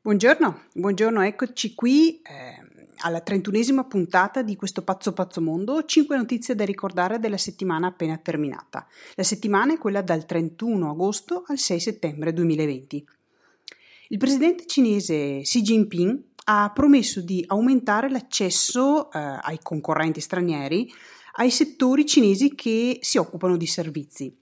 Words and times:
Buongiorno, 0.00 0.62
buongiorno, 0.74 1.22
eccoci 1.22 1.74
qui 1.74 2.22
eh, 2.22 2.64
alla 2.98 3.20
trentunesima 3.20 3.82
puntata 3.82 4.42
di 4.42 4.54
questo 4.54 4.84
Pazzo 4.84 5.12
Pazzo 5.12 5.40
Mondo, 5.40 5.84
5 5.84 6.16
notizie 6.16 6.54
da 6.54 6.64
ricordare 6.64 7.18
della 7.18 7.36
settimana 7.36 7.88
appena 7.88 8.16
terminata. 8.16 8.86
La 9.16 9.24
settimana 9.24 9.74
è 9.74 9.78
quella 9.78 10.00
dal 10.00 10.24
31 10.24 10.90
agosto 10.90 11.42
al 11.48 11.58
6 11.58 11.80
settembre 11.80 12.32
2020. 12.32 13.06
Il 14.10 14.18
presidente 14.18 14.66
cinese 14.66 15.40
Xi 15.42 15.62
Jinping 15.62 16.22
ha 16.44 16.70
promesso 16.72 17.20
di 17.20 17.44
aumentare 17.48 18.08
l'accesso 18.08 19.10
eh, 19.10 19.18
ai 19.18 19.58
concorrenti 19.60 20.20
stranieri 20.20 20.88
ai 21.34 21.50
settori 21.50 22.06
cinesi 22.06 22.54
che 22.54 22.98
si 23.00 23.18
occupano 23.18 23.56
di 23.56 23.66
servizi. 23.66 24.34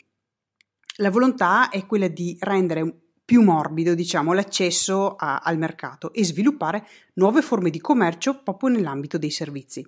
La 0.96 1.10
volontà 1.10 1.70
è 1.70 1.86
quella 1.86 2.08
di 2.08 2.36
rendere 2.40 3.05
più 3.26 3.42
morbido, 3.42 3.94
diciamo, 3.94 4.32
l'accesso 4.32 5.16
a, 5.16 5.40
al 5.42 5.58
mercato 5.58 6.12
e 6.12 6.24
sviluppare 6.24 6.86
nuove 7.14 7.42
forme 7.42 7.70
di 7.70 7.80
commercio 7.80 8.40
proprio 8.40 8.70
nell'ambito 8.70 9.18
dei 9.18 9.32
servizi. 9.32 9.84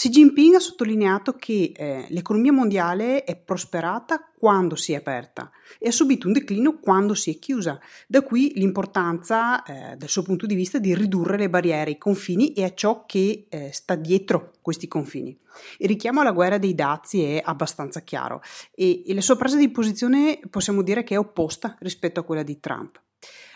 Xi 0.00 0.08
Jinping 0.08 0.54
ha 0.54 0.60
sottolineato 0.60 1.34
che 1.34 1.74
eh, 1.76 2.06
l'economia 2.08 2.52
mondiale 2.52 3.22
è 3.22 3.36
prosperata 3.36 4.32
quando 4.34 4.74
si 4.74 4.94
è 4.94 4.96
aperta 4.96 5.50
e 5.78 5.88
ha 5.88 5.92
subito 5.92 6.26
un 6.26 6.32
declino 6.32 6.78
quando 6.78 7.12
si 7.12 7.30
è 7.30 7.38
chiusa. 7.38 7.78
Da 8.06 8.22
qui 8.22 8.52
l'importanza, 8.54 9.62
eh, 9.62 9.96
dal 9.98 10.08
suo 10.08 10.22
punto 10.22 10.46
di 10.46 10.54
vista, 10.54 10.78
di 10.78 10.94
ridurre 10.94 11.36
le 11.36 11.50
barriere, 11.50 11.90
i 11.90 11.98
confini 11.98 12.54
e 12.54 12.64
a 12.64 12.72
ciò 12.72 13.04
che 13.04 13.44
eh, 13.50 13.72
sta 13.74 13.94
dietro 13.94 14.52
questi 14.62 14.88
confini. 14.88 15.38
Il 15.76 15.88
richiamo 15.88 16.22
alla 16.22 16.32
guerra 16.32 16.56
dei 16.56 16.74
dazi 16.74 17.22
è 17.22 17.42
abbastanza 17.44 18.00
chiaro 18.00 18.40
e, 18.74 19.06
e 19.06 19.12
la 19.12 19.20
sua 19.20 19.36
presa 19.36 19.58
di 19.58 19.68
posizione 19.68 20.40
possiamo 20.48 20.80
dire 20.80 21.02
che 21.02 21.16
è 21.16 21.18
opposta 21.18 21.76
rispetto 21.80 22.20
a 22.20 22.24
quella 22.24 22.42
di 22.42 22.58
Trump. 22.58 22.98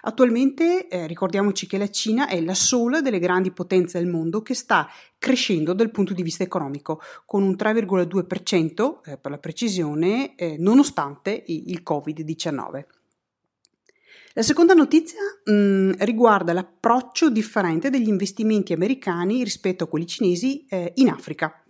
Attualmente 0.02 0.88
eh, 0.88 1.06
ricordiamoci 1.06 1.66
che 1.66 1.78
la 1.78 1.88
Cina 1.88 2.28
è 2.28 2.40
la 2.40 2.54
sola 2.54 3.00
delle 3.00 3.18
grandi 3.18 3.52
potenze 3.52 3.98
del 3.98 4.08
mondo 4.08 4.42
che 4.42 4.54
sta 4.54 4.88
crescendo 5.18 5.72
dal 5.72 5.90
punto 5.90 6.12
di 6.12 6.22
vista 6.22 6.42
economico, 6.42 7.00
con 7.24 7.42
un 7.42 7.52
3,2% 7.52 9.00
eh, 9.04 9.16
per 9.16 9.30
la 9.30 9.38
precisione, 9.38 10.34
eh, 10.34 10.56
nonostante 10.58 11.44
il 11.46 11.82
Covid-19. 11.82 12.84
La 14.36 14.42
seconda 14.42 14.74
notizia 14.74 15.20
mh, 15.44 15.52
mm, 15.52 15.92
riguarda 15.98 16.52
l'approccio 16.52 17.30
differente 17.30 17.88
degli 17.88 18.08
investimenti 18.08 18.72
americani 18.72 19.44
rispetto 19.44 19.84
a 19.84 19.86
quelli 19.86 20.06
cinesi 20.06 20.66
eh, 20.68 20.92
in 20.96 21.08
Africa. 21.08 21.62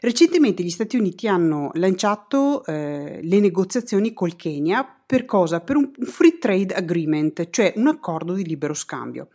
Recentemente 0.00 0.62
gli 0.62 0.70
Stati 0.70 0.96
Uniti 0.96 1.28
hanno 1.28 1.70
lanciato 1.74 2.64
eh, 2.64 3.20
le 3.22 3.40
negoziazioni 3.40 4.14
col 4.14 4.34
Kenya 4.34 4.84
per 5.04 5.26
cosa? 5.26 5.60
Per 5.60 5.76
un 5.76 5.90
free 6.00 6.38
trade 6.38 6.74
agreement, 6.74 7.50
cioè 7.50 7.74
un 7.76 7.86
accordo 7.86 8.32
di 8.32 8.44
libero 8.44 8.72
scambio. 8.72 9.28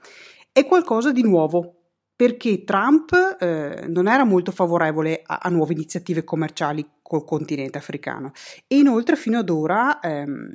È 0.51 0.65
qualcosa 0.65 1.11
di 1.11 1.21
nuovo 1.21 1.75
perché 2.15 2.63
Trump 2.63 3.11
eh, 3.39 3.85
non 3.87 4.07
era 4.07 4.23
molto 4.23 4.51
favorevole 4.51 5.21
a, 5.23 5.39
a, 5.43 5.49
nuove 5.49 5.73
iniziative 5.73 6.23
commerciali 6.23 6.83
col 7.01 7.25
continente 7.25 7.77
africano 7.77 8.31
e 8.67 8.77
inoltre 8.77 9.17
fino 9.17 9.37
ad 9.37 9.49
ora 9.49 9.99
ehm, 9.99 10.49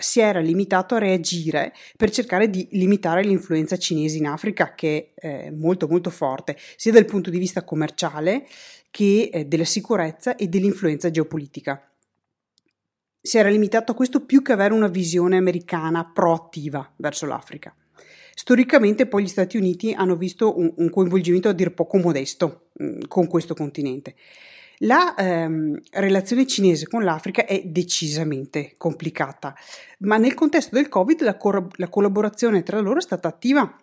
si 0.00 0.20
era 0.20 0.38
limitato 0.38 0.94
a 0.94 0.98
reagire 0.98 1.72
per 1.96 2.10
cercare 2.10 2.48
di 2.48 2.68
limitare 2.72 3.22
l'influenza 3.22 3.76
cinese 3.76 4.16
in 4.16 4.26
Africa 4.26 4.74
che 4.74 5.12
è 5.14 5.50
molto 5.50 5.88
molto 5.88 6.10
forte 6.10 6.56
sia 6.76 6.92
dal 6.92 7.04
punto 7.04 7.30
di 7.30 7.38
vista 7.38 7.64
commerciale 7.64 8.46
che 8.90 9.28
eh, 9.32 9.44
della 9.46 9.64
sicurezza 9.64 10.36
e 10.36 10.46
dell'influenza 10.46 11.10
geopolitica. 11.10 11.82
Si 13.20 13.38
era 13.38 13.48
limitato 13.48 13.92
a 13.92 13.94
questo 13.96 14.24
più 14.24 14.40
che 14.40 14.52
avere 14.52 14.72
una 14.72 14.86
visione 14.86 15.36
americana 15.36 16.04
proattiva 16.04 16.92
verso 16.96 17.26
l'Africa. 17.26 17.74
Storicamente 18.32 19.06
poi 19.06 19.24
gli 19.24 19.28
Stati 19.28 19.56
Uniti 19.56 19.92
hanno 19.92 20.14
visto 20.14 20.56
un, 20.56 20.72
un 20.76 20.90
coinvolgimento 20.90 21.48
a 21.48 21.52
dir 21.52 21.74
poco 21.74 21.98
modesto 21.98 22.68
mh, 22.74 22.84
mm, 22.84 23.00
con 23.08 23.26
questo 23.26 23.54
continente. 23.54 24.14
La 24.82 25.14
ehm, 25.14 25.80
relazione 25.92 26.46
cinese 26.46 26.86
con 26.86 27.02
l'Africa 27.02 27.44
è 27.44 27.62
decisamente 27.64 28.74
complicata, 28.76 29.54
ma 30.00 30.16
nel 30.18 30.34
contesto 30.34 30.76
del 30.76 30.88
Covid 30.88 31.22
la, 31.22 31.36
cor- 31.36 31.76
la 31.76 31.88
collaborazione 31.88 32.62
tra 32.62 32.80
loro 32.80 32.98
è 32.98 33.02
stata 33.02 33.28
attiva 33.28 33.76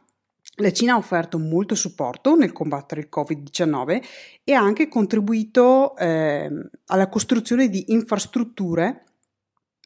la 0.60 0.72
Cina 0.72 0.94
ha 0.94 0.98
offerto 0.98 1.38
molto 1.38 1.76
supporto 1.76 2.36
nel 2.36 2.54
combattere 2.54 3.02
il 3.02 3.10
Covid-19 3.14 4.04
e 4.44 4.54
ha 4.54 4.62
anche 4.62 4.88
contribuito 4.88 5.98
eh, 5.98 6.50
alla 6.86 7.10
costruzione 7.10 7.68
di 7.68 7.92
infrastrutture 7.92 9.04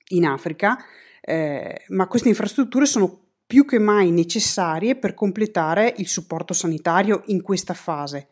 in 0.10 0.26
Africa, 0.26 0.78
eh, 1.22 1.86
ma 1.88 2.08
queste 2.08 2.30
infrastrutture 2.30 2.86
sono 2.86 3.20
più 3.48 3.66
che 3.66 3.80
mai 3.80 4.12
necessarie 4.12 4.96
per 4.96 5.16
completare 5.16 5.92
il 5.98 6.08
supporto 6.08 6.54
sanitario 6.54 7.24
in 7.28 7.42
questa 7.42 7.74
fase. 7.74 8.28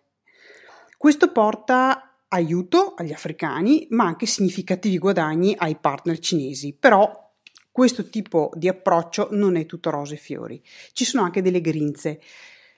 Questo 0.96 1.32
porta 1.32 2.07
aiuto 2.30 2.94
agli 2.96 3.14
africani, 3.14 3.88
ma 3.92 4.06
anche 4.06 4.26
significativi 4.26 4.98
guadagni 4.98 5.56
ai 5.58 5.78
partner 5.78 6.20
cinesi. 6.20 6.74
Però 6.74 7.26
questo 7.72 8.10
tipo 8.10 8.52
di 8.56 8.68
approccio 8.68 9.30
non 9.32 9.56
è 9.56 9.66
tutto 9.66 9.92
rose 9.92 10.16
e 10.16 10.18
fiori, 10.18 10.62
ci 10.94 11.06
sono 11.06 11.24
anche 11.24 11.42
delle 11.42 11.62
grinze. 11.62 12.20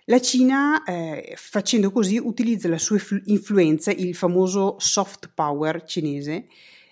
La 0.10 0.20
Cina, 0.20 0.84
eh, 0.84 1.36
facendo 1.38 1.92
così, 1.92 2.18
utilizza 2.18 2.68
la 2.68 2.80
sua 2.80 2.98
influenza, 3.26 3.92
il 3.92 4.16
famoso 4.16 4.76
soft 4.80 5.30
power 5.34 5.84
cinese. 5.84 6.48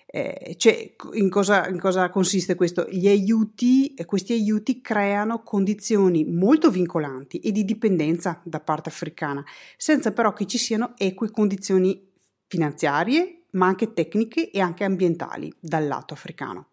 Eh, 0.06 0.54
cioè, 0.56 0.94
in 1.14 1.28
cosa, 1.28 1.68
in 1.68 1.78
cosa, 1.78 2.08
consiste 2.08 2.54
questo? 2.54 2.86
Gli 2.88 3.08
aiuti, 3.08 3.92
questi 4.06 4.32
aiuti 4.32 4.80
creano 4.80 5.42
condizioni 5.42 6.24
molto 6.24 6.70
vincolanti 6.70 7.40
e 7.40 7.52
di 7.52 7.64
dipendenza 7.64 8.40
da 8.44 8.60
parte 8.60 8.88
africana, 8.88 9.44
senza 9.76 10.12
però 10.12 10.32
che 10.32 10.46
ci 10.46 10.56
siano 10.56 10.94
eque 10.96 11.30
condizioni 11.30 12.07
finanziarie, 12.48 13.42
ma 13.52 13.66
anche 13.66 13.92
tecniche 13.92 14.50
e 14.50 14.60
anche 14.60 14.84
ambientali 14.84 15.52
dal 15.60 15.86
lato 15.86 16.14
africano. 16.14 16.70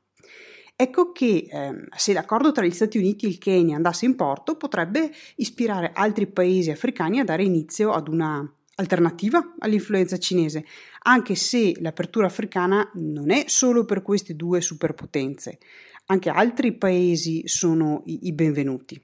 Ecco 0.77 1.13
che 1.13 1.47
eh, 1.49 1.73
se 1.95 2.11
l'accordo 2.11 2.51
tra 2.51 2.65
gli 2.65 2.71
Stati 2.71 2.97
Uniti 2.97 3.25
e 3.25 3.29
il 3.29 3.37
Kenya 3.37 3.77
andasse 3.77 4.05
in 4.05 4.15
porto 4.15 4.57
potrebbe 4.57 5.09
ispirare 5.35 5.91
altri 5.93 6.27
paesi 6.27 6.69
africani 6.69 7.19
a 7.19 7.23
dare 7.23 7.43
inizio 7.43 7.91
ad 7.91 8.09
una 8.09 8.45
alternativa 8.75 9.55
all'influenza 9.59 10.17
cinese, 10.17 10.65
anche 11.03 11.35
se 11.35 11.79
l'apertura 11.79 12.25
africana 12.25 12.89
non 12.95 13.31
è 13.31 13.45
solo 13.47 13.85
per 13.85 14.01
queste 14.01 14.35
due 14.35 14.59
superpotenze, 14.59 15.59
anche 16.07 16.29
altri 16.29 16.73
paesi 16.73 17.47
sono 17.47 18.03
i, 18.05 18.27
i 18.27 18.33
benvenuti. 18.33 19.01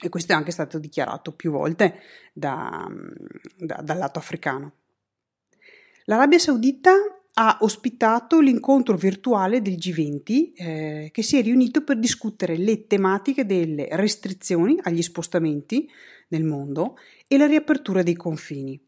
E 0.00 0.08
questo 0.08 0.32
è 0.32 0.36
anche 0.36 0.52
stato 0.52 0.78
dichiarato 0.78 1.32
più 1.32 1.50
volte 1.50 2.00
da, 2.32 2.88
da, 3.56 3.80
dal 3.82 3.98
lato 3.98 4.18
africano. 4.18 4.72
L'Arabia 6.06 6.38
Saudita 6.38 6.92
ha 7.34 7.58
ospitato 7.60 8.40
l'incontro 8.40 8.96
virtuale 8.96 9.62
del 9.62 9.74
G20 9.74 10.52
eh, 10.54 11.08
che 11.12 11.22
si 11.22 11.38
è 11.38 11.42
riunito 11.42 11.82
per 11.82 11.98
discutere 11.98 12.56
le 12.56 12.86
tematiche 12.86 13.46
delle 13.46 13.88
restrizioni 13.92 14.78
agli 14.82 15.00
spostamenti 15.00 15.88
nel 16.28 16.44
mondo 16.44 16.96
e 17.26 17.38
la 17.38 17.46
riapertura 17.46 18.02
dei 18.02 18.16
confini. 18.16 18.78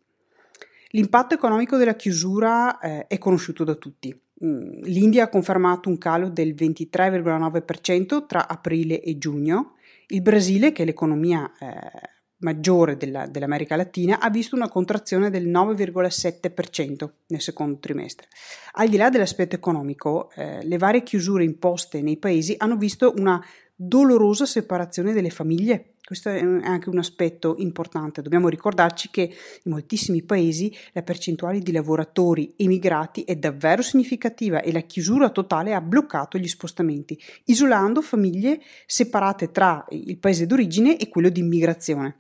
L'impatto 0.91 1.35
economico 1.35 1.77
della 1.77 1.97
chiusura 1.97 2.79
eh, 2.79 3.07
è 3.07 3.19
conosciuto 3.19 3.65
da 3.65 3.75
tutti. 3.75 4.17
Mm, 4.45 4.83
L'India 4.83 5.25
ha 5.25 5.29
confermato 5.29 5.89
un 5.89 5.99
calo 5.99 6.29
del 6.29 6.55
23,9% 6.55 8.27
tra 8.27 8.47
aprile 8.47 9.01
e 9.01 9.17
giugno. 9.19 9.77
Il 10.09 10.23
Brasile, 10.23 10.73
che 10.73 10.83
è 10.83 10.87
l'economia 10.87 11.51
eh, 11.59 12.14
maggiore 12.44 12.97
della, 12.97 13.27
dell'America 13.27 13.75
Latina, 13.75 14.21
ha 14.21 14.31
visto 14.31 14.55
una 14.55 14.69
contrazione 14.69 15.31
del 15.31 15.49
9,7% 15.49 17.10
nel 17.28 17.41
secondo 17.41 17.78
trimestre. 17.78 18.28
Al 18.72 18.88
di 18.88 18.99
là 18.99 19.09
dell'aspetto 19.10 19.56
economico, 19.56 20.31
eh, 20.34 20.65
le 20.65 20.78
varie 20.78 21.03
chiusure 21.03 21.43
imposte 21.43 22.03
nei 22.03 22.19
paesi 22.19 22.54
hanno 22.59 22.77
visto 22.77 23.15
una 23.16 23.44
dolorosa 23.75 24.47
separazione 24.47 25.12
delle 25.12 25.31
famiglie. 25.31 25.94
Questo 26.04 26.28
è 26.28 26.38
anche 26.38 26.91
un 26.91 26.99
aspetto 26.99 27.54
importante. 27.59 28.21
Dobbiamo 28.21 28.51
ricordarci 28.51 29.09
che 29.10 29.22
in 29.22 29.71
moltissimi 29.72 30.22
paesi 30.22 30.72
la 30.92 31.03
percentuale 31.03 31.60
di 31.60 31.72
lavoratori 31.72 32.53
emigrati 32.57 33.22
è 33.22 33.36
davvero 33.36 33.80
significativa 33.80 34.60
e 34.60 34.71
la 34.71 34.83
chiusura 34.83 35.30
totale 35.30 35.72
ha 35.72 35.80
bloccato 35.80 36.36
gli 36.36 36.47
spostamenti, 36.47 37.19
isolando 37.45 38.03
famiglie 38.03 38.60
separate 38.84 39.51
tra 39.51 39.83
il 39.89 40.19
paese 40.19 40.47
d'origine 40.47 40.98
e 40.98 41.09
quello 41.09 41.30
di 41.30 41.41
immigrazione. 41.41 42.19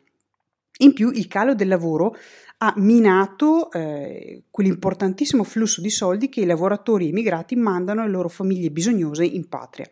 In 0.78 0.92
più 0.92 1.10
il 1.10 1.28
calo 1.28 1.54
del 1.54 1.68
lavoro 1.68 2.16
ha 2.58 2.72
minato 2.76 3.70
eh, 3.70 4.44
quell'importantissimo 4.50 5.44
flusso 5.44 5.80
di 5.80 5.90
soldi 5.90 6.28
che 6.28 6.40
i 6.40 6.46
lavoratori 6.46 7.08
immigrati 7.08 7.56
mandano 7.56 8.02
alle 8.02 8.10
loro 8.10 8.28
famiglie 8.28 8.70
bisognose 8.70 9.24
in 9.24 9.48
patria. 9.48 9.88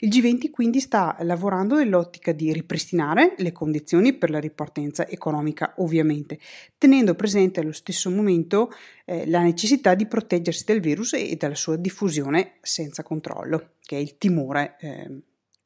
Il 0.00 0.08
G20 0.08 0.50
quindi 0.50 0.80
sta 0.80 1.16
lavorando 1.20 1.76
nell'ottica 1.76 2.32
di 2.32 2.52
ripristinare 2.52 3.34
le 3.36 3.52
condizioni 3.52 4.12
per 4.12 4.30
la 4.30 4.40
ripartenza 4.40 5.06
economica, 5.06 5.74
ovviamente, 5.76 6.38
tenendo 6.78 7.14
presente 7.14 7.60
allo 7.60 7.72
stesso 7.72 8.10
momento 8.10 8.70
eh, 9.04 9.28
la 9.28 9.40
necessità 9.40 9.94
di 9.94 10.06
proteggersi 10.06 10.64
dal 10.64 10.80
virus 10.80 11.12
e 11.12 11.36
dalla 11.36 11.54
sua 11.54 11.76
diffusione 11.76 12.54
senza 12.62 13.02
controllo, 13.02 13.72
che 13.80 13.96
è 13.96 14.00
il 14.00 14.16
timore 14.18 14.76
eh, 14.80 15.10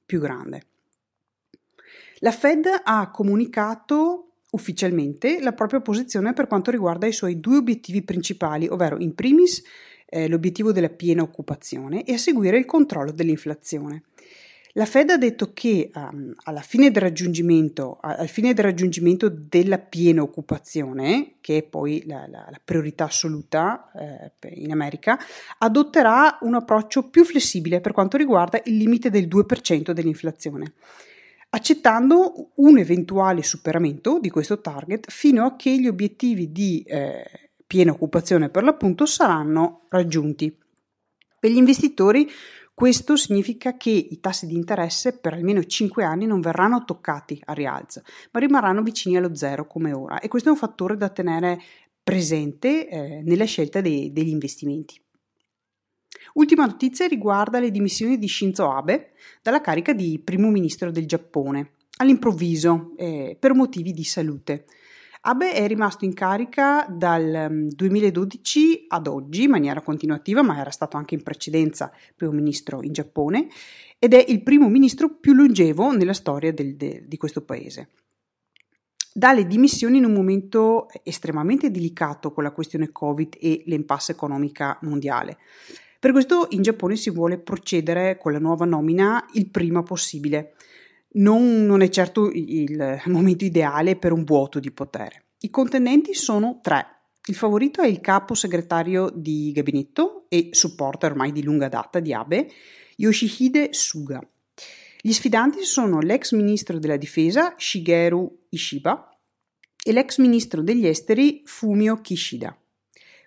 più 0.05 0.19
grande. 0.19 0.63
La 2.21 2.33
Fed 2.33 2.67
ha 2.83 3.11
comunicato 3.11 4.28
ufficialmente 4.51 5.41
la 5.41 5.53
propria 5.53 5.81
posizione 5.81 6.33
per 6.33 6.47
quanto 6.47 6.71
riguarda 6.71 7.07
i 7.07 7.13
suoi 7.13 7.41
due 7.41 7.59
obiettivi 7.59 8.03
principali, 8.03 8.67
ovvero 8.69 8.99
in 8.99 9.15
primis 9.15 9.63
eh, 10.07 10.29
l'obiettivo 10.29 10.73
della 10.73 10.89
piena 10.89 11.23
occupazione 11.23 12.05
e 12.05 12.15
a 12.15 12.19
seguire 12.19 12.59
il 12.59 12.65
controllo 12.65 13.13
dell'inflazione. 13.13 14.03
La 14.73 14.85
Fed 14.85 15.11
ha 15.11 15.17
detto 15.17 15.53
che 15.55 15.91
um, 15.93 16.35
fine 16.63 16.93
al 16.93 18.29
fine 18.29 18.55
del 18.55 18.65
raggiungimento 18.65 19.29
della 19.29 19.79
piena 19.79 20.23
occupazione, 20.23 21.33
che 21.41 21.59
è 21.59 21.63
poi 21.65 22.05
la, 22.07 22.27
la, 22.29 22.47
la 22.49 22.61
priorità 22.63 23.05
assoluta 23.05 23.91
eh, 23.93 24.55
in 24.55 24.71
America, 24.71 25.19
adotterà 25.59 26.39
un 26.43 26.55
approccio 26.55 27.09
più 27.09 27.25
flessibile 27.25 27.81
per 27.81 27.93
quanto 27.93 28.17
riguarda 28.17 28.61
il 28.67 28.77
limite 28.77 29.11
del 29.11 29.27
2% 29.27 29.91
dell'inflazione 29.91 30.75
accettando 31.51 32.51
un 32.57 32.79
eventuale 32.79 33.43
superamento 33.43 34.19
di 34.21 34.31
questo 34.31 34.61
target 34.61 35.11
fino 35.11 35.45
a 35.45 35.57
che 35.57 35.79
gli 35.79 35.87
obiettivi 35.87 36.53
di 36.53 36.83
eh, 36.83 37.51
piena 37.67 37.93
occupazione 37.93 38.51
per 38.51 38.65
l'appunto 38.65 39.07
saranno 39.07 39.87
raggiunti. 39.89 40.57
Per 41.39 41.51
gli 41.51 41.57
investitori 41.57 42.29
questo 42.75 43.17
significa 43.17 43.77
che 43.77 43.91
i 43.91 44.21
tassi 44.21 44.47
di 44.47 44.55
interesse 44.55 45.19
per 45.19 45.33
almeno 45.33 45.65
5 45.65 46.05
anni 46.05 46.27
non 46.27 46.41
verranno 46.41 46.85
toccati 46.85 47.41
a 47.47 47.53
rialzo, 47.53 48.03
ma 48.31 48.41
rimarranno 48.41 48.83
vicini 48.83 49.17
allo 49.17 49.35
zero 49.35 49.67
come 49.67 49.93
ora 49.93 50.21
e 50.21 50.29
questo 50.29 50.49
è 50.49 50.53
un 50.53 50.59
fattore 50.59 50.97
da 50.97 51.09
tenere 51.09 51.61
presente 52.05 52.89
eh, 52.89 53.23
nella 53.23 53.47
scelta 53.47 53.81
dei, 53.81 54.13
degli 54.13 54.29
investimenti. 54.29 55.01
Ultima 56.35 56.67
notizia 56.67 57.07
riguarda 57.07 57.61
le 57.61 57.71
dimissioni 57.71 58.19
di 58.19 58.29
Shinzo 58.29 58.71
Abe 58.71 59.13
dalla 59.43 59.61
carica 59.61 59.93
di 59.93 60.21
primo 60.23 60.51
ministro 60.51 60.91
del 60.91 61.07
Giappone, 61.07 61.73
all'improvviso, 61.97 62.93
eh, 62.97 63.37
per 63.39 63.55
motivi 63.55 63.93
di 63.93 64.05
salute. 64.05 64.65
Abe 65.23 65.53
è 65.53 65.67
rimasto 65.67 66.05
in 66.05 66.15
carica 66.15 66.87
dal 66.89 67.67
2012 67.71 68.61
mm, 68.61 68.85
ad 68.89 69.07
oggi 69.09 69.43
in 69.43 69.51
maniera 69.51 69.81
continuativa, 69.81 70.43
ma 70.43 70.59
era 70.59 70.71
stato 70.71 70.97
anche 70.97 71.15
in 71.15 71.23
precedenza 71.23 71.93
primo 72.15 72.33
ministro 72.33 72.83
in 72.83 72.93
Giappone 72.93 73.49
ed 73.99 74.15
è 74.15 74.25
il 74.29 74.43
primo 74.43 74.69
ministro 74.69 75.17
più 75.19 75.33
longevo 75.33 75.91
nella 75.91 76.13
storia 76.13 76.53
del, 76.53 76.77
de, 76.77 77.05
di 77.07 77.17
questo 77.17 77.43
paese. 77.43 77.91
Dalle 79.13 79.47
dimissioni 79.47 79.99
in 79.99 80.05
un 80.05 80.13
momento 80.13 80.87
estremamente 81.03 81.73
delicato 81.73 82.31
con 82.31 82.45
la 82.45 82.53
questione 82.53 82.93
Covid 82.93 83.37
e 83.41 83.65
l'impasse 83.67 84.13
economica 84.13 84.79
mondiale. 84.83 85.39
Per 86.01 86.13
questo 86.13 86.47
in 86.51 86.63
Giappone 86.63 86.95
si 86.95 87.11
vuole 87.11 87.39
procedere 87.39 88.19
con 88.19 88.33
la 88.33 88.39
nuova 88.39 88.65
nomina 88.65 89.27
il 89.33 89.51
prima 89.51 89.83
possibile 89.83 90.55
non, 91.15 91.65
non 91.65 91.81
è 91.81 91.89
certo 91.89 92.31
il 92.31 93.01
momento 93.07 93.45
ideale 93.45 93.97
per 93.97 94.13
un 94.13 94.23
vuoto 94.25 94.61
di 94.61 94.71
potere. 94.71 95.25
I 95.41 95.51
contendenti 95.51 96.15
sono 96.15 96.61
tre. 96.63 96.87
Il 97.27 97.35
favorito 97.35 97.83
è 97.83 97.87
il 97.87 98.01
capo 98.01 98.35
segretario 98.35 99.11
di 99.13 99.51
gabinetto 99.53 100.27
e 100.29 100.51
supporter 100.53 101.11
ormai 101.11 101.33
di 101.33 101.43
lunga 101.43 101.69
data 101.69 102.01
di 102.01 102.13
Abe, 102.13 102.49
Yoshihide 102.97 103.69
Suga. 103.73 104.27
Gli 105.01 105.13
sfidanti 105.13 105.65
sono 105.65 106.01
l'ex 106.01 106.33
ministro 106.33 106.79
della 106.79 106.97
difesa 106.97 107.55
Shigeru 107.57 108.47
Ishiba 108.51 109.19
e 109.85 109.93
l'ex 109.93 110.19
ministro 110.19 110.63
degli 110.63 110.87
esteri 110.87 111.43
Fumio 111.45 112.01
Kishida. 112.01 112.57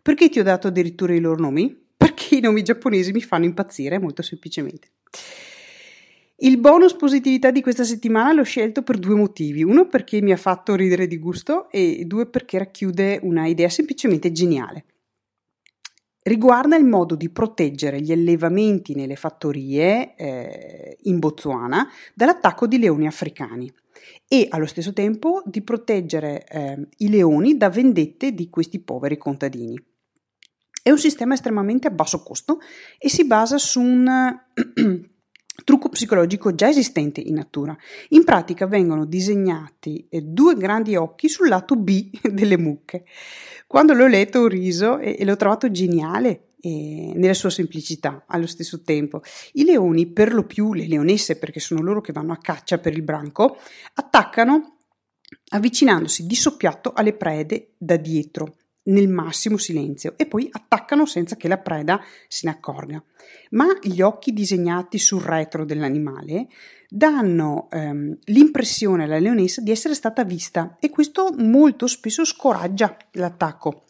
Perché 0.02 0.30
ti 0.30 0.40
ho 0.40 0.44
dato 0.44 0.68
addirittura 0.68 1.14
i 1.14 1.20
loro 1.20 1.42
nomi? 1.42 1.90
I 2.36 2.42
nomi 2.42 2.62
giapponesi 2.64 3.12
mi 3.12 3.22
fanno 3.22 3.46
impazzire, 3.46 4.00
molto 4.00 4.22
semplicemente. 4.22 4.90
Il 6.44 6.58
bonus 6.58 6.96
positività 6.96 7.52
di 7.52 7.62
questa 7.62 7.84
settimana 7.84 8.34
l'ho 8.34 8.44
scelto 8.44 8.82
per 8.82 8.98
due 8.98 9.14
motivi. 9.14 9.62
Uno 9.62 9.88
perché 9.88 10.22
mi 10.22 10.32
ha 10.32 10.38
fatto 10.38 10.74
ridere 10.74 11.06
di 11.06 11.20
gusto 11.20 11.70
e 11.70 12.04
due 12.06 12.26
perché 12.26 12.58
racchiude 12.58 13.20
una 13.22 13.46
idea 13.46 13.70
semplicemente 13.70 14.32
geniale. 14.32 14.86
Riguarda 16.24 16.76
il 16.76 16.86
modo 16.86 17.16
di 17.16 17.30
proteggere 17.30 18.02
gli 18.02 18.12
allevamenti 18.12 18.96
nelle 18.96 19.16
fattorie 19.16 20.16
eh, 20.16 20.98
in 21.02 21.20
Botswana 21.20 21.88
dall'attacco 22.14 22.66
di 22.66 22.80
leoni 22.80 23.06
africani 23.06 23.72
e 24.28 24.48
allo 24.50 24.66
stesso 24.66 24.94
tempo 24.94 25.44
di 25.46 25.62
proteggere 25.62 26.44
eh, 26.48 26.88
i 26.98 27.10
leoni 27.10 27.58
da 27.58 27.70
vendette 27.70 28.34
di 28.34 28.50
questi 28.50 28.80
poveri 28.80 29.18
contadini. 29.18 29.80
È 30.84 30.90
un 30.90 30.98
sistema 30.98 31.36
estremamente 31.36 31.88
a 31.88 31.92
basso 31.92 32.24
costo 32.24 32.60
e 32.98 33.08
si 33.08 33.26
basa 33.26 33.60
su 33.60 33.80
un 33.80 34.08
trucco 35.64 35.90
psicologico 35.90 36.56
già 36.56 36.70
esistente 36.70 37.22
in 37.22 37.36
natura. 37.36 37.78
In 38.10 38.24
pratica 38.24 38.66
vengono 38.66 39.06
disegnati 39.06 40.08
eh, 40.10 40.22
due 40.22 40.56
grandi 40.56 40.96
occhi 40.96 41.30
sul 41.30 41.50
lato 41.50 41.76
B 41.76 42.10
delle 42.32 42.58
mucche. 42.58 43.06
Quando 43.68 43.94
l'ho 43.94 44.08
letto 44.08 44.40
ho 44.40 44.48
riso 44.48 44.98
e, 44.98 45.24
l'ho 45.24 45.36
trovato 45.36 45.70
geniale 45.70 46.54
eh, 46.62 47.12
nella 47.14 47.36
sua 47.36 47.52
semplicità 47.52 48.26
allo 48.28 48.48
stesso 48.48 48.82
tempo. 48.82 49.22
I 49.54 49.66
leoni, 49.66 50.08
per 50.08 50.34
lo 50.34 50.46
più 50.46 50.74
le 50.74 50.88
leonesse, 50.88 51.38
perché 51.38 51.60
sono 51.60 51.82
loro 51.82 52.02
che 52.02 52.12
vanno 52.12 52.34
a 52.34 52.38
caccia 52.38 52.80
per 52.80 52.94
il 52.94 53.04
branco, 53.04 53.58
attaccano 53.94 54.78
avvicinandosi 55.50 56.26
di 56.26 56.36
soppiatto 56.36 56.92
alle 56.94 57.14
prede 57.14 57.76
da 57.78 57.98
dietro 57.98 58.56
nel 58.84 59.08
massimo 59.08 59.58
silenzio 59.58 60.14
e 60.18 60.26
poi 60.26 60.48
attaccano 60.52 61.06
senza 61.06 61.36
che 61.36 61.48
la 61.48 61.58
preda 61.58 62.02
se 62.28 62.48
ne 62.48 62.54
accorga. 62.54 63.04
Ma 63.52 63.68
gli 63.82 64.02
occhi 64.02 64.34
disegnati 64.34 64.98
sul 64.98 65.22
retro 65.22 65.66
dell'animale 65.66 66.48
danno 66.90 67.70
ehm, 67.70 68.18
l'impressione 68.26 69.04
alla 69.04 69.20
leonessa 69.20 69.62
di 69.62 69.72
essere 69.72 69.94
stata 69.94 70.24
vista 70.24 70.78
e 70.80 70.90
questo 70.90 71.34
molto 71.38 71.88
spesso 71.88 72.26
scoraggia 72.26 72.98
l'attacco. 73.12 73.86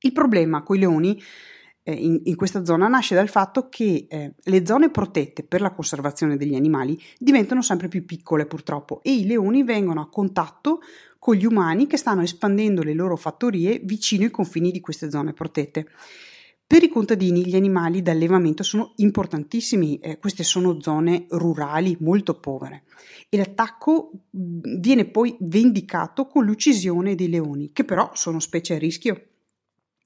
Il 0.00 0.12
problema 0.12 0.62
con 0.62 0.76
i 0.76 0.80
leoni 0.80 1.20
in, 1.92 2.20
in, 2.24 2.34
questa 2.36 2.64
zona 2.64 2.88
nasce 2.88 3.14
dal 3.14 3.28
fatto 3.28 3.68
che 3.68 4.06
eh, 4.08 4.34
le 4.42 4.66
zone 4.66 4.90
protette 4.90 5.42
per 5.42 5.60
la 5.60 5.72
conservazione 5.72 6.36
degli 6.36 6.54
animali 6.54 6.98
diventano 7.18 7.60
sempre 7.60 7.88
più 7.88 8.06
piccole 8.06 8.46
purtroppo 8.46 9.02
e 9.02 9.12
i 9.12 9.26
leoni 9.26 9.62
vengono 9.62 10.00
a 10.00 10.08
contatto 10.08 10.80
con 11.18 11.34
gli 11.34 11.44
umani 11.44 11.86
che 11.86 11.96
stanno 11.96 12.22
espandendo 12.22 12.82
le 12.82 12.94
loro 12.94 13.16
fattorie 13.16 13.80
vicino 13.82 14.24
ai 14.24 14.30
confini 14.30 14.70
di 14.70 14.80
queste 14.80 15.10
zone 15.10 15.32
protette. 15.32 15.86
Per 16.66 16.82
i 16.82 16.88
contadini 16.88 17.46
gli 17.46 17.56
animali 17.56 18.00
d'allevamento 18.00 18.62
sono 18.62 18.92
importantissimi, 18.96 19.98
eh, 19.98 20.18
queste 20.18 20.42
sono 20.42 20.80
zone 20.80 21.26
rurali 21.28 21.96
molto 22.00 22.40
povere 22.40 22.84
e 23.28 23.36
l'attacco 23.36 24.10
viene 24.30 25.04
poi 25.04 25.36
vendicato 25.40 26.26
con 26.26 26.44
l'uccisione 26.46 27.14
dei 27.14 27.28
leoni, 27.28 27.72
che 27.72 27.84
però 27.84 28.10
sono 28.14 28.40
specie 28.40 28.74
a 28.74 28.78
rischio 28.78 29.33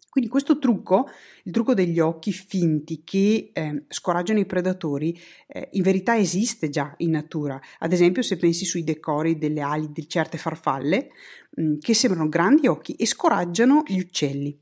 quindi 0.09 0.31
questo 0.31 0.59
trucco, 0.59 1.09
il 1.45 1.53
trucco 1.53 1.75
degli 1.75 2.00
occhi 2.00 2.33
finti 2.33 3.03
che 3.05 3.50
eh, 3.53 3.85
scoraggiano 3.88 4.38
i 4.38 4.47
predatori, 4.47 5.19
eh, 5.47 5.69
in 5.73 5.83
verità 5.83 6.17
esiste 6.17 6.71
già 6.71 6.95
in 6.99 7.11
natura. 7.11 7.61
Ad 7.79 7.93
esempio 7.93 8.23
se 8.23 8.37
pensi 8.37 8.65
sui 8.65 8.85
decori 8.85 9.37
delle 9.37 9.61
ali 9.61 9.93
di 9.93 10.09
certe 10.09 10.38
farfalle, 10.38 11.11
mh, 11.50 11.62
mm, 11.62 11.79
che 11.79 11.95
sembrano 11.95 12.29
grandi 12.29 12.67
occhi 12.67 12.95
e 12.95 13.07
scoraggiano 13.07 13.83
gli 13.87 13.99
uccelli. 13.99 14.59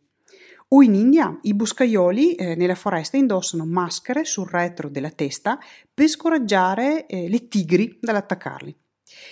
O 0.68 0.82
in 0.82 0.94
India 0.94 1.38
i 1.42 1.54
boscaioli 1.54 2.34
eh, 2.34 2.56
nella 2.56 2.74
foresta 2.74 3.16
indossano 3.16 3.64
maschere 3.64 4.24
sul 4.24 4.48
retro 4.48 4.88
della 4.88 5.10
testa 5.10 5.60
per 5.94 6.08
scoraggiare 6.08 7.06
eh, 7.06 7.28
le 7.28 7.46
tigri 7.46 7.98
dall'attaccarli. 8.00 8.76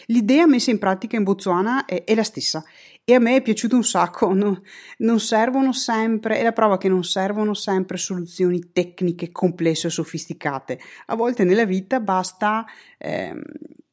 L'idea 0.06 0.46
messa 0.46 0.70
in 0.70 0.78
pratica 0.78 1.16
in 1.16 1.22
Botswana 1.22 1.84
è, 1.84 2.04
è 2.04 2.14
la 2.14 2.22
stessa 2.22 2.64
e 3.04 3.14
a 3.14 3.18
me 3.18 3.36
è 3.36 3.42
piaciuto 3.42 3.76
un 3.76 3.84
sacco. 3.84 4.32
No, 4.32 4.62
non 4.98 5.20
servono 5.20 5.72
sempre, 5.72 6.38
è 6.38 6.42
la 6.42 6.52
prova 6.52 6.78
che 6.78 6.88
non 6.88 7.04
servono 7.04 7.54
sempre 7.54 7.96
soluzioni 7.96 8.70
tecniche 8.72 9.30
complesse 9.30 9.88
o 9.88 9.90
sofisticate. 9.90 10.78
A 11.06 11.14
volte 11.14 11.44
nella 11.44 11.64
vita 11.64 12.00
basta 12.00 12.64
eh, 12.98 13.34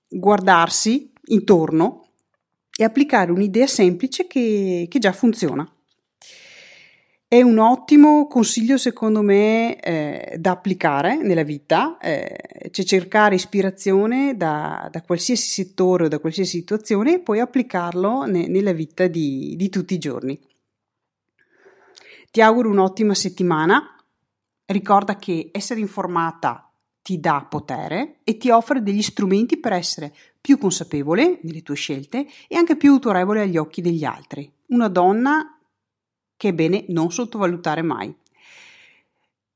guardarsi 0.08 1.12
intorno 1.26 2.10
e 2.78 2.84
applicare 2.84 3.32
un'idea 3.32 3.68
semplice 3.68 4.28
che, 4.28 4.88
che 4.90 5.00
già 5.00 5.12
funziona. 5.12 5.70
È 7.32 7.42
un 7.42 7.60
ottimo 7.60 8.28
consiglio 8.28 8.78
secondo 8.78 9.22
me 9.22 9.80
eh, 9.80 10.36
da 10.38 10.52
applicare 10.52 11.16
nella 11.16 11.44
vita, 11.44 11.98
eh, 11.98 12.70
cioè 12.72 12.84
cercare 12.84 13.36
ispirazione 13.36 14.36
da, 14.36 14.90
da, 14.92 15.02
qualsiasi 15.02 15.48
settore 15.48 16.04
o 16.04 16.08
da 16.10 16.20
qualsiasi 16.20 16.58
situazione 16.58 17.14
e 17.14 17.20
poi 17.20 17.40
applicarlo 17.40 18.26
ne, 18.26 18.48
nella 18.48 18.74
vita 18.74 19.08
di, 19.08 19.56
di 19.56 19.70
tutti 19.70 19.94
i 19.94 19.98
giorni. 19.98 20.38
Ti 22.30 22.42
auguro 22.42 22.70
un'ottima 22.70 23.14
settimana, 23.14 23.96
ricorda 24.66 25.16
che 25.16 25.52
essere 25.54 25.80
informata 25.80 26.70
ti 27.02 27.18
dà 27.22 27.48
potere 27.50 28.20
e 28.26 28.36
ti 28.36 28.50
offre 28.50 28.84
degli 28.84 29.02
strumenti 29.02 29.58
per 29.58 29.72
essere 29.72 30.14
più 30.42 30.58
consapevole 30.58 31.40
nelle 31.44 31.64
tue 31.64 31.76
scelte 31.76 32.28
e 32.50 32.58
anche 32.58 32.76
più 32.76 32.92
autorevole 32.92 33.40
agli 33.40 33.56
occhi 33.56 33.82
degli 33.82 34.04
altri. 34.04 34.52
Una 34.68 34.90
donna 34.90 35.56
che 36.42 36.48
è 36.48 36.54
bene 36.54 36.86
non 36.88 37.12
sottovalutare 37.12 37.84
mai. 37.84 38.12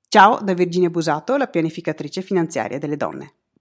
Ciao 0.07 0.37
da 0.39 0.53
Virginia 0.53 0.91
Busato, 0.91 1.35
la 1.35 1.47
pianificatrice 1.47 2.21
finanziaria 2.21 2.77
delle 2.77 2.95
donne. 2.95 3.33